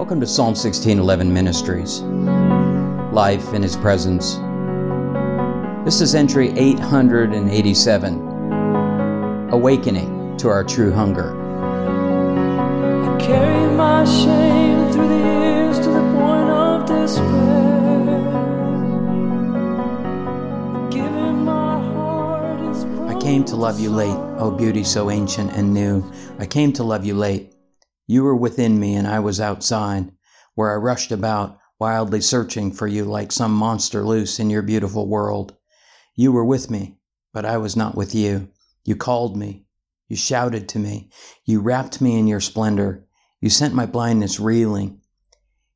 Welcome 0.00 0.20
to 0.22 0.26
Psalm 0.26 0.54
1611 0.54 1.30
Ministries. 1.30 2.00
Life 3.12 3.52
in 3.52 3.62
His 3.62 3.76
Presence. 3.76 4.36
This 5.84 6.00
is 6.00 6.14
entry 6.14 6.48
887 6.56 8.14
Awakening 9.52 10.38
to 10.38 10.48
Our 10.48 10.64
True 10.64 10.90
Hunger. 10.90 11.36
I 13.04 13.18
carry 13.20 13.76
my 13.76 14.06
shame 14.06 14.90
through 14.90 15.06
the 15.06 15.18
years 15.18 15.78
to 15.80 15.90
the 15.90 16.00
point 16.14 16.48
of 16.48 16.86
despair. 16.86 18.24
Giving 20.90 21.44
my 21.44 21.78
heart 21.92 22.74
is 22.74 22.86
I 23.14 23.20
came 23.20 23.44
to 23.44 23.54
love 23.54 23.78
you 23.78 23.90
late, 23.90 24.16
O 24.38 24.50
beauty 24.50 24.82
so 24.82 25.10
ancient 25.10 25.52
and 25.52 25.74
new. 25.74 26.02
I 26.38 26.46
came 26.46 26.72
to 26.72 26.84
love 26.84 27.04
you 27.04 27.12
late. 27.12 27.52
You 28.10 28.24
were 28.24 28.34
within 28.34 28.80
me 28.80 28.96
and 28.96 29.06
I 29.06 29.20
was 29.20 29.40
outside, 29.40 30.10
where 30.56 30.72
I 30.72 30.74
rushed 30.74 31.12
about, 31.12 31.60
wildly 31.78 32.20
searching 32.20 32.72
for 32.72 32.88
you 32.88 33.04
like 33.04 33.30
some 33.30 33.54
monster 33.54 34.04
loose 34.04 34.40
in 34.40 34.50
your 34.50 34.62
beautiful 34.62 35.06
world. 35.06 35.54
You 36.16 36.32
were 36.32 36.44
with 36.44 36.72
me, 36.72 36.98
but 37.32 37.44
I 37.44 37.56
was 37.56 37.76
not 37.76 37.94
with 37.94 38.12
you. 38.12 38.48
You 38.84 38.96
called 38.96 39.36
me. 39.36 39.64
You 40.08 40.16
shouted 40.16 40.68
to 40.70 40.80
me. 40.80 41.08
You 41.44 41.60
wrapped 41.60 42.00
me 42.00 42.18
in 42.18 42.26
your 42.26 42.40
splendor. 42.40 43.06
You 43.40 43.48
sent 43.48 43.74
my 43.74 43.86
blindness 43.86 44.40
reeling. 44.40 45.02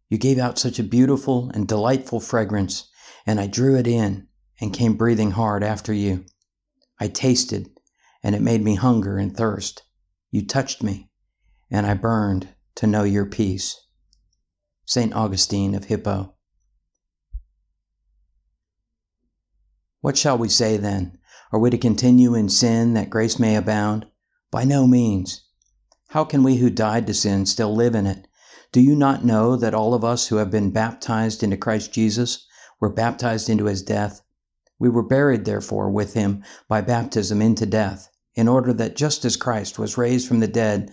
You 0.09 0.19
gave 0.19 0.41
out 0.41 0.59
such 0.59 0.81
a 0.81 0.83
beautiful 0.83 1.53
and 1.55 1.69
delightful 1.69 2.19
fragrance, 2.19 2.89
and 3.25 3.39
I 3.39 3.47
drew 3.47 3.77
it 3.77 3.87
in 3.87 4.27
and 4.61 4.75
came 4.75 4.97
breathing 4.97 5.31
hard 5.31 5.63
after 5.63 5.93
you. 5.93 6.25
I 6.99 7.07
tasted, 7.07 7.71
and 8.25 8.35
it 8.35 8.43
made 8.43 8.65
me 8.65 8.75
hunger 8.75 9.19
and 9.19 9.37
thirst. 9.37 9.85
You 10.33 10.45
touched 10.45 10.83
me, 10.83 11.13
and 11.75 11.89
I 11.89 11.95
burned 11.95 12.51
to 12.77 12.87
know 12.87 13.03
your 13.03 13.27
peace. 13.27 13.81
St. 14.87 15.13
Augustine 15.13 15.75
of 15.75 15.87
Hippo. 15.87 16.37
What 20.01 20.17
shall 20.17 20.39
we 20.39 20.49
say 20.49 20.77
then? 20.77 21.19
Are 21.51 21.59
we 21.59 21.71
to 21.71 21.79
continue 21.79 22.33
in 22.37 22.49
sin 22.49 22.95
that 22.95 23.11
grace 23.11 23.41
may 23.41 23.57
abound? 23.57 24.07
By 24.53 24.63
no 24.63 24.87
means. 24.87 25.47
How 26.11 26.23
can 26.23 26.45
we 26.45 26.59
who 26.59 26.71
died 26.71 27.09
to 27.09 27.15
sin 27.15 27.45
still 27.45 27.75
live 27.75 27.97
in 27.97 28.07
it? 28.07 28.29
Do 28.71 28.81
you 28.81 28.95
not 28.95 29.25
know 29.25 29.57
that 29.57 29.75
all 29.75 29.95
of 29.95 30.05
us 30.05 30.29
who 30.29 30.37
have 30.37 30.53
been 30.53 30.71
baptized 30.71 31.43
into 31.43 31.57
Christ 31.57 31.93
Jesus 31.93 32.47
were 32.79 32.89
baptized 32.89 33.51
into 33.51 33.65
his 33.65 33.83
death? 33.83 34.21
We 34.79 34.89
were 34.89 35.03
buried, 35.03 35.45
therefore, 35.45 35.91
with 35.91 36.15
him 36.15 36.45
by 36.69 36.83
baptism 36.83 37.43
into 37.43 37.67
death, 37.67 38.11
in 38.37 38.47
order 38.47 38.73
that 38.75 38.95
just 38.95 39.25
as 39.25 39.35
Christ 39.35 39.77
was 39.77 39.99
raised 39.99 40.29
from 40.29 40.39
the 40.39 40.47
dead 40.47 40.93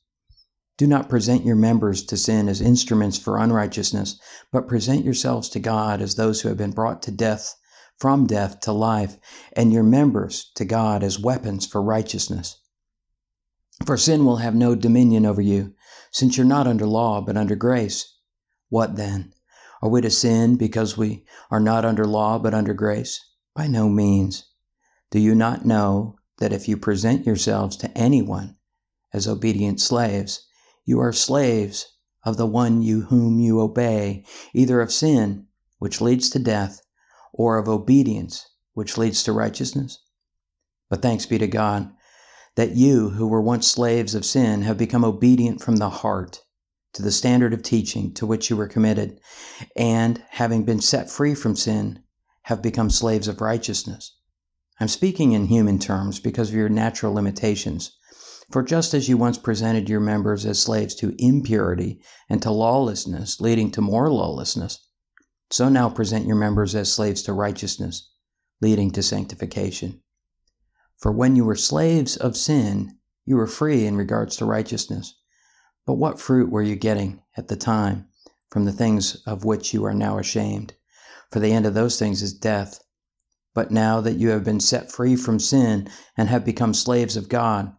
Do 0.81 0.87
not 0.87 1.09
present 1.09 1.45
your 1.45 1.55
members 1.55 2.01
to 2.05 2.17
sin 2.17 2.49
as 2.49 2.59
instruments 2.59 3.15
for 3.15 3.37
unrighteousness, 3.37 4.19
but 4.51 4.67
present 4.67 5.05
yourselves 5.05 5.47
to 5.49 5.59
God 5.59 6.01
as 6.01 6.15
those 6.15 6.41
who 6.41 6.49
have 6.49 6.57
been 6.57 6.71
brought 6.71 7.03
to 7.03 7.11
death, 7.11 7.55
from 7.99 8.25
death 8.25 8.61
to 8.61 8.71
life, 8.71 9.19
and 9.53 9.71
your 9.71 9.83
members 9.83 10.49
to 10.55 10.65
God 10.65 11.03
as 11.03 11.19
weapons 11.19 11.67
for 11.67 11.83
righteousness. 11.83 12.57
For 13.85 13.95
sin 13.95 14.25
will 14.25 14.37
have 14.37 14.55
no 14.55 14.73
dominion 14.73 15.23
over 15.23 15.39
you, 15.39 15.75
since 16.09 16.35
you're 16.35 16.47
not 16.47 16.65
under 16.65 16.87
law, 16.87 17.21
but 17.21 17.37
under 17.37 17.55
grace. 17.55 18.15
What 18.69 18.95
then? 18.95 19.35
Are 19.83 19.89
we 19.89 20.01
to 20.01 20.09
sin 20.09 20.55
because 20.55 20.97
we 20.97 21.27
are 21.51 21.59
not 21.59 21.85
under 21.85 22.07
law, 22.07 22.39
but 22.39 22.55
under 22.55 22.73
grace? 22.73 23.23
By 23.53 23.67
no 23.67 23.87
means. 23.87 24.45
Do 25.11 25.19
you 25.19 25.35
not 25.35 25.63
know 25.63 26.17
that 26.39 26.51
if 26.51 26.67
you 26.67 26.75
present 26.75 27.27
yourselves 27.27 27.77
to 27.77 27.95
anyone 27.95 28.55
as 29.13 29.27
obedient 29.27 29.79
slaves, 29.79 30.47
you 30.83 30.99
are 30.99 31.13
slaves 31.13 31.97
of 32.25 32.37
the 32.37 32.45
one 32.45 32.81
you 32.81 33.01
whom 33.01 33.39
you 33.39 33.59
obey, 33.59 34.25
either 34.53 34.81
of 34.81 34.91
sin, 34.91 35.47
which 35.79 36.01
leads 36.01 36.29
to 36.29 36.39
death, 36.39 36.81
or 37.33 37.57
of 37.57 37.67
obedience, 37.67 38.47
which 38.73 38.97
leads 38.97 39.23
to 39.23 39.31
righteousness. 39.31 39.99
But 40.89 41.01
thanks 41.01 41.25
be 41.25 41.37
to 41.37 41.47
God 41.47 41.91
that 42.55 42.75
you, 42.75 43.09
who 43.11 43.27
were 43.27 43.41
once 43.41 43.67
slaves 43.67 44.13
of 44.13 44.25
sin, 44.25 44.63
have 44.63 44.77
become 44.77 45.05
obedient 45.05 45.61
from 45.61 45.77
the 45.77 45.89
heart 45.89 46.41
to 46.93 47.01
the 47.01 47.11
standard 47.11 47.53
of 47.53 47.63
teaching 47.63 48.13
to 48.13 48.25
which 48.25 48.49
you 48.49 48.57
were 48.57 48.67
committed, 48.67 49.19
and, 49.75 50.21
having 50.31 50.63
been 50.63 50.81
set 50.81 51.09
free 51.09 51.33
from 51.33 51.55
sin, 51.55 52.03
have 52.43 52.61
become 52.61 52.89
slaves 52.89 53.29
of 53.29 53.39
righteousness. 53.39 54.17
I'm 54.79 54.89
speaking 54.89 55.31
in 55.31 55.45
human 55.45 55.79
terms 55.79 56.19
because 56.19 56.49
of 56.49 56.55
your 56.55 56.67
natural 56.67 57.13
limitations. 57.13 57.97
For 58.51 58.61
just 58.61 58.93
as 58.93 59.07
you 59.07 59.15
once 59.15 59.37
presented 59.37 59.87
your 59.87 60.01
members 60.01 60.45
as 60.45 60.59
slaves 60.59 60.93
to 60.95 61.15
impurity 61.17 62.01
and 62.29 62.41
to 62.41 62.51
lawlessness, 62.51 63.39
leading 63.39 63.71
to 63.71 63.81
more 63.81 64.11
lawlessness, 64.11 64.87
so 65.49 65.69
now 65.69 65.89
present 65.89 66.25
your 66.25 66.35
members 66.35 66.75
as 66.75 66.91
slaves 66.91 67.21
to 67.23 67.33
righteousness, 67.33 68.09
leading 68.59 68.91
to 68.91 69.01
sanctification. 69.01 70.01
For 70.97 71.13
when 71.13 71.37
you 71.37 71.45
were 71.45 71.55
slaves 71.55 72.17
of 72.17 72.35
sin, 72.35 72.97
you 73.25 73.37
were 73.37 73.47
free 73.47 73.85
in 73.85 73.95
regards 73.95 74.35
to 74.37 74.45
righteousness. 74.45 75.15
But 75.85 75.93
what 75.93 76.19
fruit 76.19 76.51
were 76.51 76.61
you 76.61 76.75
getting 76.75 77.23
at 77.37 77.47
the 77.47 77.55
time 77.55 78.09
from 78.49 78.65
the 78.65 78.73
things 78.73 79.15
of 79.25 79.45
which 79.45 79.73
you 79.73 79.85
are 79.85 79.93
now 79.93 80.17
ashamed? 80.17 80.73
For 81.31 81.39
the 81.39 81.53
end 81.53 81.65
of 81.65 81.73
those 81.73 81.97
things 81.97 82.21
is 82.21 82.33
death. 82.33 82.83
But 83.53 83.71
now 83.71 84.01
that 84.01 84.17
you 84.17 84.29
have 84.29 84.43
been 84.43 84.59
set 84.59 84.91
free 84.91 85.15
from 85.15 85.39
sin 85.39 85.89
and 86.17 86.27
have 86.27 86.43
become 86.43 86.73
slaves 86.73 87.15
of 87.15 87.29
God, 87.29 87.73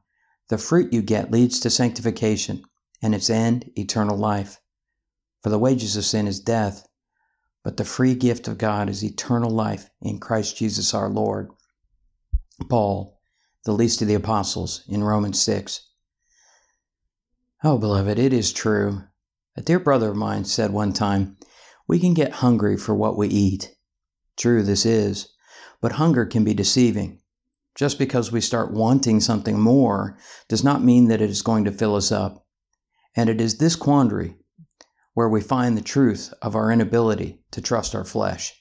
the 0.52 0.58
fruit 0.58 0.92
you 0.92 1.00
get 1.00 1.30
leads 1.30 1.58
to 1.60 1.70
sanctification, 1.70 2.62
and 3.00 3.14
its 3.14 3.30
end, 3.30 3.70
eternal 3.74 4.18
life. 4.18 4.60
For 5.42 5.48
the 5.48 5.58
wages 5.58 5.96
of 5.96 6.04
sin 6.04 6.26
is 6.26 6.40
death, 6.40 6.86
but 7.64 7.78
the 7.78 7.86
free 7.86 8.14
gift 8.14 8.46
of 8.48 8.58
God 8.58 8.90
is 8.90 9.02
eternal 9.02 9.50
life 9.50 9.88
in 10.02 10.20
Christ 10.20 10.58
Jesus 10.58 10.92
our 10.92 11.08
Lord. 11.08 11.48
Paul, 12.68 13.18
the 13.64 13.72
least 13.72 14.02
of 14.02 14.08
the 14.08 14.14
apostles, 14.14 14.84
in 14.86 15.02
Romans 15.02 15.40
6. 15.40 15.88
Oh, 17.64 17.78
beloved, 17.78 18.18
it 18.18 18.34
is 18.34 18.52
true. 18.52 19.04
A 19.56 19.62
dear 19.62 19.80
brother 19.80 20.10
of 20.10 20.16
mine 20.16 20.44
said 20.44 20.70
one 20.70 20.92
time, 20.92 21.38
We 21.88 21.98
can 21.98 22.12
get 22.12 22.30
hungry 22.44 22.76
for 22.76 22.94
what 22.94 23.16
we 23.16 23.28
eat. 23.28 23.74
True, 24.36 24.62
this 24.62 24.84
is, 24.84 25.28
but 25.80 25.92
hunger 25.92 26.26
can 26.26 26.44
be 26.44 26.52
deceiving. 26.52 27.21
Just 27.74 27.98
because 27.98 28.30
we 28.30 28.40
start 28.40 28.72
wanting 28.72 29.20
something 29.20 29.58
more 29.58 30.18
does 30.48 30.62
not 30.62 30.84
mean 30.84 31.08
that 31.08 31.22
it 31.22 31.30
is 31.30 31.42
going 31.42 31.64
to 31.64 31.72
fill 31.72 31.96
us 31.96 32.12
up. 32.12 32.46
And 33.16 33.30
it 33.30 33.40
is 33.40 33.58
this 33.58 33.76
quandary 33.76 34.36
where 35.14 35.28
we 35.28 35.40
find 35.40 35.76
the 35.76 35.82
truth 35.82 36.32
of 36.42 36.54
our 36.54 36.70
inability 36.70 37.42
to 37.50 37.60
trust 37.60 37.94
our 37.94 38.04
flesh. 38.04 38.54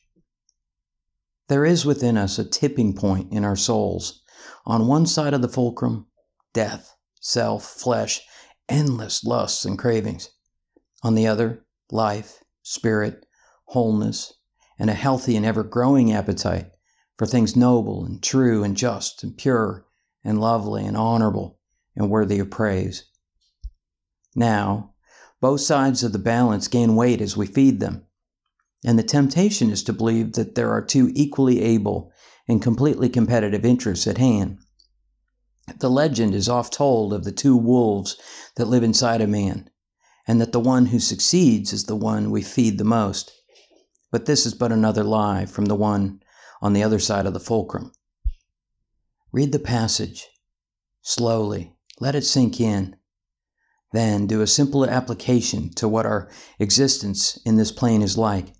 There 1.47 1.65
is 1.65 1.85
within 1.85 2.17
us 2.17 2.39
a 2.39 2.45
tipping 2.45 2.93
point 2.93 3.31
in 3.33 3.43
our 3.43 3.55
souls. 3.55 4.21
On 4.65 4.87
one 4.87 5.05
side 5.05 5.33
of 5.33 5.41
the 5.41 5.49
fulcrum, 5.49 6.07
death, 6.53 6.95
self, 7.19 7.65
flesh, 7.65 8.21
endless 8.69 9.23
lusts 9.23 9.65
and 9.65 9.77
cravings. 9.77 10.29
On 11.03 11.15
the 11.15 11.27
other, 11.27 11.65
life, 11.91 12.43
spirit, 12.63 13.25
wholeness, 13.65 14.33
and 14.79 14.89
a 14.89 14.93
healthy 14.93 15.35
and 15.35 15.45
ever 15.45 15.63
growing 15.63 16.11
appetite 16.13 16.71
for 17.17 17.25
things 17.25 17.55
noble 17.55 18.05
and 18.05 18.21
true 18.21 18.63
and 18.63 18.75
just 18.77 19.23
and 19.23 19.37
pure 19.37 19.85
and 20.23 20.39
lovely 20.39 20.85
and 20.85 20.97
honorable 20.97 21.59
and 21.95 22.09
worthy 22.09 22.39
of 22.39 22.49
praise. 22.49 23.05
Now, 24.35 24.93
both 25.39 25.61
sides 25.61 26.03
of 26.03 26.13
the 26.13 26.19
balance 26.19 26.67
gain 26.67 26.95
weight 26.95 27.21
as 27.21 27.35
we 27.35 27.47
feed 27.47 27.79
them, 27.79 28.05
and 28.85 28.97
the 28.97 29.03
temptation 29.03 29.69
is 29.69 29.83
to 29.83 29.93
believe 29.93 30.33
that 30.33 30.55
there 30.55 30.71
are 30.71 30.81
two 30.81 31.11
equally 31.13 31.61
able 31.61 32.11
and 32.47 32.61
completely 32.61 33.09
competitive 33.09 33.65
interests 33.65 34.07
at 34.07 34.17
hand. 34.17 34.59
The 35.79 35.89
legend 35.89 36.35
is 36.35 36.49
oft 36.49 36.73
told 36.73 37.13
of 37.13 37.23
the 37.23 37.31
two 37.31 37.55
wolves 37.55 38.17
that 38.55 38.65
live 38.65 38.83
inside 38.83 39.21
a 39.21 39.27
man, 39.27 39.69
and 40.27 40.39
that 40.41 40.51
the 40.51 40.59
one 40.59 40.87
who 40.87 40.99
succeeds 40.99 41.73
is 41.73 41.85
the 41.85 41.95
one 41.95 42.31
we 42.31 42.41
feed 42.41 42.77
the 42.77 42.83
most. 42.83 43.31
But 44.11 44.25
this 44.25 44.45
is 44.45 44.53
but 44.53 44.71
another 44.71 45.03
lie 45.03 45.45
from 45.45 45.65
the 45.65 45.75
one 45.75 46.20
on 46.61 46.73
the 46.73 46.83
other 46.83 46.99
side 46.99 47.25
of 47.25 47.33
the 47.33 47.39
fulcrum. 47.39 47.91
Read 49.31 49.51
the 49.51 49.59
passage 49.59 50.27
slowly, 51.01 51.73
let 51.99 52.15
it 52.15 52.25
sink 52.25 52.59
in. 52.59 52.95
Then 53.93 54.27
do 54.27 54.41
a 54.41 54.47
simple 54.47 54.85
application 54.85 55.69
to 55.75 55.87
what 55.87 56.05
our 56.05 56.29
existence 56.59 57.37
in 57.45 57.57
this 57.57 57.71
plane 57.71 58.01
is 58.01 58.17
like. 58.17 58.53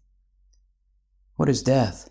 What 1.37 1.47
is 1.47 1.63
death? 1.63 2.09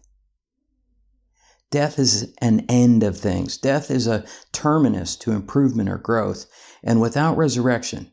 Death 1.70 1.98
is 1.98 2.32
an 2.38 2.66
end 2.68 3.02
of 3.02 3.16
things. 3.16 3.56
Death 3.56 3.90
is 3.90 4.06
a 4.06 4.24
terminus 4.52 5.14
to 5.16 5.32
improvement 5.32 5.88
or 5.88 5.98
growth. 5.98 6.46
And 6.82 7.00
without 7.00 7.36
resurrection, 7.36 8.10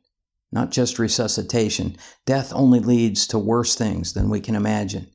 not 0.51 0.71
just 0.71 0.99
resuscitation, 0.99 1.97
death 2.25 2.53
only 2.53 2.79
leads 2.79 3.25
to 3.27 3.39
worse 3.39 3.75
things 3.75 4.13
than 4.13 4.29
we 4.29 4.39
can 4.39 4.55
imagine. 4.55 5.07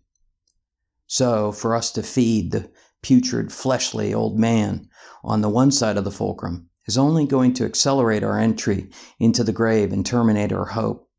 So, 1.15 1.53
for 1.53 1.75
us 1.75 1.93
to 1.93 2.03
feed 2.03 2.53
the 2.53 2.71
putrid, 3.03 3.53
fleshly 3.53 4.15
old 4.15 4.39
man 4.39 4.89
on 5.23 5.43
the 5.43 5.51
one 5.51 5.71
side 5.71 5.99
of 5.99 6.05
the 6.05 6.11
fulcrum 6.11 6.71
is 6.87 6.97
only 6.97 7.27
going 7.27 7.53
to 7.53 7.67
accelerate 7.67 8.23
our 8.25 8.39
entry 8.39 8.89
into 9.19 9.45
the 9.45 9.53
grave 9.53 9.93
and 9.93 10.07
terminate 10.07 10.53
our 10.53 10.65
hope. 10.65 11.11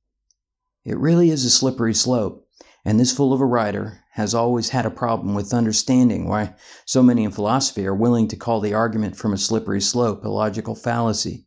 It 0.84 0.98
really 0.98 1.30
is 1.30 1.46
a 1.46 1.52
slippery 1.52 1.94
slope, 1.94 2.50
and 2.84 3.00
this 3.00 3.16
fool 3.16 3.34
of 3.34 3.40
a 3.40 3.46
writer 3.46 4.04
has 4.14 4.34
always 4.34 4.70
had 4.70 4.88
a 4.88 4.90
problem 4.90 5.36
with 5.36 5.54
understanding 5.54 6.28
why 6.28 6.56
so 6.86 7.04
many 7.04 7.24
in 7.24 7.30
philosophy 7.30 7.86
are 7.86 7.94
willing 7.94 8.28
to 8.30 8.36
call 8.36 8.62
the 8.62 8.74
argument 8.74 9.16
from 9.16 9.32
a 9.32 9.38
slippery 9.38 9.80
slope 9.80 10.26
a 10.26 10.28
logical 10.28 10.74
fallacy. 10.74 11.46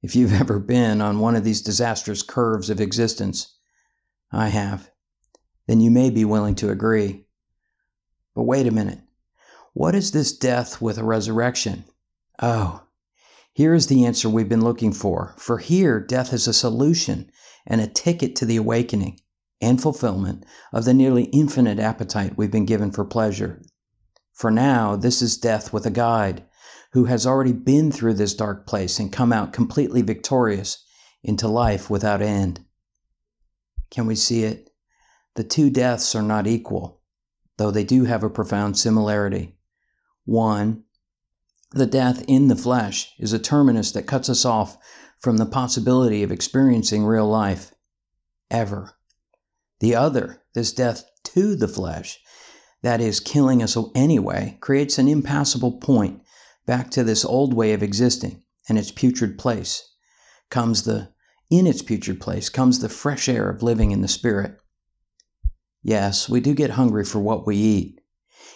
If 0.00 0.14
you've 0.14 0.32
ever 0.40 0.60
been 0.60 1.00
on 1.00 1.18
one 1.18 1.34
of 1.34 1.42
these 1.42 1.60
disastrous 1.60 2.22
curves 2.22 2.70
of 2.70 2.80
existence, 2.80 3.52
I 4.30 4.50
have, 4.50 4.92
then 5.66 5.80
you 5.80 5.90
may 5.90 6.10
be 6.10 6.24
willing 6.24 6.54
to 6.54 6.70
agree. 6.70 7.23
But 8.34 8.42
wait 8.44 8.66
a 8.66 8.70
minute. 8.70 9.00
What 9.72 9.94
is 9.94 10.12
this 10.12 10.36
death 10.36 10.80
with 10.80 10.98
a 10.98 11.04
resurrection? 11.04 11.84
Oh, 12.40 12.82
here 13.52 13.74
is 13.74 13.86
the 13.86 14.04
answer 14.04 14.28
we've 14.28 14.48
been 14.48 14.64
looking 14.64 14.92
for. 14.92 15.34
For 15.38 15.58
here, 15.58 16.00
death 16.00 16.32
is 16.32 16.48
a 16.48 16.52
solution 16.52 17.30
and 17.66 17.80
a 17.80 17.86
ticket 17.86 18.34
to 18.36 18.44
the 18.44 18.56
awakening 18.56 19.20
and 19.60 19.80
fulfillment 19.80 20.44
of 20.72 20.84
the 20.84 20.94
nearly 20.94 21.24
infinite 21.24 21.78
appetite 21.78 22.36
we've 22.36 22.50
been 22.50 22.66
given 22.66 22.90
for 22.90 23.04
pleasure. 23.04 23.62
For 24.32 24.50
now, 24.50 24.96
this 24.96 25.22
is 25.22 25.36
death 25.36 25.72
with 25.72 25.86
a 25.86 25.90
guide 25.90 26.44
who 26.92 27.04
has 27.04 27.26
already 27.26 27.52
been 27.52 27.92
through 27.92 28.14
this 28.14 28.34
dark 28.34 28.66
place 28.66 28.98
and 28.98 29.12
come 29.12 29.32
out 29.32 29.52
completely 29.52 30.02
victorious 30.02 30.84
into 31.22 31.46
life 31.46 31.88
without 31.88 32.20
end. 32.20 32.64
Can 33.90 34.06
we 34.06 34.16
see 34.16 34.42
it? 34.42 34.70
The 35.36 35.44
two 35.44 35.70
deaths 35.70 36.14
are 36.14 36.22
not 36.22 36.48
equal, 36.48 37.00
though 37.56 37.70
they 37.70 37.84
do 37.84 38.04
have 38.04 38.22
a 38.22 38.30
profound 38.30 38.78
similarity. 38.78 39.56
One 40.24 40.84
the 41.74 41.86
death 41.86 42.24
in 42.28 42.46
the 42.46 42.56
flesh 42.56 43.12
is 43.18 43.32
a 43.32 43.38
terminus 43.38 43.90
that 43.92 44.06
cuts 44.06 44.28
us 44.28 44.44
off 44.44 44.78
from 45.18 45.38
the 45.38 45.46
possibility 45.46 46.22
of 46.22 46.30
experiencing 46.30 47.04
real 47.04 47.26
life 47.26 47.74
ever. 48.48 48.92
The 49.80 49.96
other, 49.96 50.42
this 50.54 50.72
death 50.72 51.04
to 51.24 51.56
the 51.56 51.66
flesh, 51.66 52.20
that 52.82 53.00
is 53.00 53.18
killing 53.18 53.60
us 53.60 53.76
anyway, 53.94 54.56
creates 54.60 54.98
an 54.98 55.08
impassable 55.08 55.78
point 55.78 56.22
back 56.64 56.90
to 56.92 57.02
this 57.02 57.24
old 57.24 57.54
way 57.54 57.72
of 57.72 57.82
existing 57.82 58.44
and 58.68 58.78
its 58.78 58.92
putrid 58.92 59.36
place. 59.36 59.82
Comes 60.50 60.84
the 60.84 61.08
in 61.50 61.66
its 61.66 61.82
putrid 61.82 62.20
place 62.20 62.48
comes 62.48 62.78
the 62.78 62.88
fresh 62.88 63.28
air 63.28 63.50
of 63.50 63.62
living 63.62 63.90
in 63.90 64.00
the 64.00 64.08
spirit. 64.08 64.58
Yes, 65.84 66.28
we 66.28 66.40
do 66.40 66.52
get 66.52 66.70
hungry 66.70 67.04
for 67.04 67.20
what 67.20 67.46
we 67.46 67.56
eat, 67.56 68.00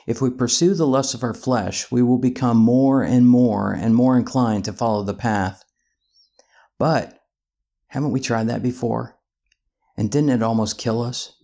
if 0.09 0.23
we 0.23 0.31
pursue 0.31 0.73
the 0.73 0.87
lusts 0.87 1.13
of 1.13 1.23
our 1.23 1.35
flesh, 1.35 1.91
we 1.91 2.03
will 2.03 2.17
become 2.17 2.57
more 2.57 3.03
and 3.03 3.29
more 3.29 3.75
and 3.75 3.95
more 3.95 4.17
inclined 4.17 4.65
to 4.65 4.73
follow 4.73 5.03
the 5.03 5.13
path. 5.13 5.63
But 6.79 7.21
haven't 7.89 8.13
we 8.13 8.19
tried 8.19 8.49
that 8.49 8.63
before? 8.63 9.19
And 9.99 10.11
didn't 10.11 10.31
it 10.31 10.43
almost 10.43 10.79
kill 10.79 11.03
us? 11.03 11.35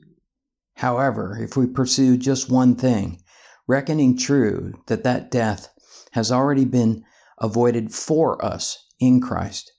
However, 0.77 1.39
if 1.39 1.59
we 1.59 1.67
pursue 1.67 2.17
just 2.17 2.51
one 2.51 2.75
thing, 2.75 3.23
reckoning 3.67 4.17
true 4.17 4.73
that 4.87 5.05
that 5.05 5.31
death 5.31 5.69
has 6.13 6.33
already 6.33 6.65
been 6.65 7.05
avoided 7.37 7.93
for 7.93 8.43
us 8.43 8.87
in 8.99 9.21
Christ, 9.21 9.73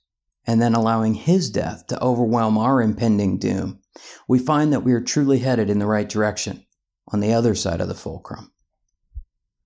and 0.46 0.62
then 0.62 0.76
allowing 0.76 1.14
His 1.14 1.50
death 1.50 1.88
to 1.88 2.00
overwhelm 2.00 2.56
our 2.56 2.80
impending 2.80 3.38
doom, 3.38 3.80
we 4.28 4.38
find 4.38 4.72
that 4.72 4.84
we 4.84 4.92
are 4.92 5.00
truly 5.00 5.38
headed 5.38 5.70
in 5.70 5.78
the 5.78 5.86
right 5.86 6.08
direction 6.08 6.64
on 7.08 7.20
the 7.20 7.32
other 7.32 7.54
side 7.54 7.80
of 7.80 7.88
the 7.88 7.94
fulcrum. 7.94 8.52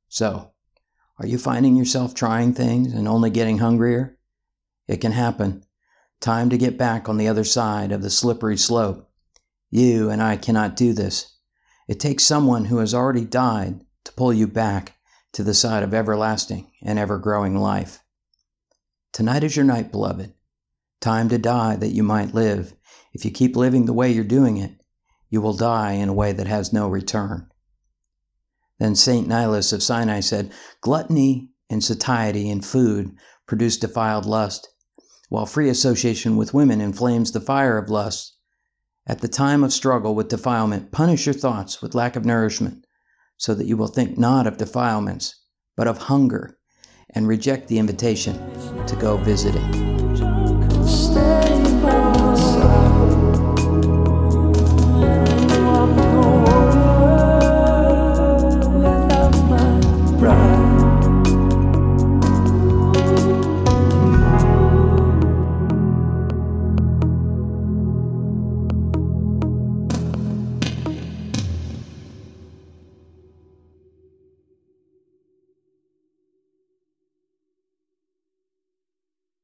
So, 0.09 0.53
are 1.19 1.27
you 1.27 1.39
finding 1.39 1.77
yourself 1.77 2.15
trying 2.15 2.55
things 2.55 2.93
and 2.93 3.07
only 3.07 3.31
getting 3.31 3.59
hungrier? 3.59 4.19
It 4.89 5.01
can 5.01 5.13
happen. 5.13 5.65
Time 6.21 6.51
to 6.51 6.59
get 6.59 6.77
back 6.77 7.09
on 7.09 7.17
the 7.17 7.29
other 7.29 7.45
side 7.45 7.93
of 7.93 8.03
the 8.03 8.11
slippery 8.11 8.57
slope. 8.57 9.11
You 9.71 10.11
and 10.11 10.23
I 10.23 10.37
cannot 10.37 10.77
do 10.77 10.93
this. 10.93 11.37
It 11.89 12.01
takes 12.01 12.25
someone 12.25 12.67
who 12.67 12.79
has 12.79 12.95
already 12.95 13.25
died 13.25 13.85
to 14.05 14.13
pull 14.13 14.33
you 14.33 14.47
back 14.47 14.97
to 15.33 15.43
the 15.43 15.55
side 15.55 15.83
of 15.83 15.95
everlasting 15.95 16.71
and 16.83 16.99
ever 16.99 17.19
growing 17.19 17.57
life. 17.57 18.03
Tonight 19.13 19.45
is 19.45 19.57
your 19.57 19.65
night, 19.65 19.91
beloved. 19.91 20.35
Time 21.01 21.29
to 21.29 21.39
die 21.39 21.77
that 21.77 21.95
you 21.95 22.03
might 22.03 22.35
live. 22.35 22.75
If 23.13 23.25
you 23.25 23.31
keep 23.31 23.57
living 23.57 23.87
the 23.87 23.93
way 23.93 24.11
you're 24.11 24.25
doing 24.25 24.57
it, 24.57 24.73
you 25.29 25.41
will 25.41 25.55
die 25.55 25.93
in 25.93 26.09
a 26.09 26.15
way 26.15 26.33
that 26.33 26.47
has 26.47 26.73
no 26.73 26.89
return. 26.89 27.49
Then 28.79 28.95
St. 28.95 29.29
Nilus 29.29 29.73
of 29.73 29.83
Sinai 29.83 30.21
said, 30.21 30.53
Gluttony 30.81 31.51
and 31.69 31.85
satiety 31.85 32.49
in 32.49 32.63
food 32.63 33.15
produce 33.47 33.77
defiled 33.77 34.27
lust, 34.27 34.69
while 35.29 35.47
free 35.47 35.69
association 35.69 36.37
with 36.37 36.55
women 36.55 36.81
inflames 36.81 37.33
the 37.33 37.41
fire 37.41 37.79
of 37.79 37.91
lust. 37.91 38.35
At 39.07 39.21
the 39.21 39.29
time 39.29 39.63
of 39.65 39.73
struggle 39.73 40.15
with 40.15 40.29
defilement, 40.29 40.93
punish 40.93 41.27
your 41.27 41.35
thoughts 41.35 41.83
with 41.83 41.95
lack 41.95 42.17
of 42.17 42.25
nourishment, 42.25 42.87
so 43.37 43.55
that 43.55 43.67
you 43.67 43.77
will 43.77 43.87
think 43.87 44.19
not 44.19 44.47
of 44.47 44.57
defilements, 44.57 45.35
but 45.77 45.89
of 45.89 45.99
hunger, 45.99 46.59
and 47.11 47.27
reject 47.27 47.69
the 47.69 47.79
invitation 47.79 48.35
to 48.87 48.97
go 48.97 49.17
visit 49.17 49.55
it. 49.57 51.50